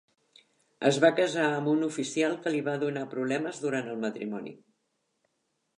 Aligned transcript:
Es 0.89 0.95
va 1.03 1.11
casar 1.19 1.43
amb 1.57 1.69
un 1.73 1.87
oficial 1.89 2.33
que 2.45 2.55
li 2.57 2.63
va 2.69 2.75
donar 2.85 3.07
problemes 3.13 3.61
durant 3.67 3.93
el 3.95 4.03
matrimoni. 4.07 4.57